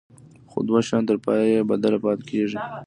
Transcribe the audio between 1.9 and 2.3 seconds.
پاتې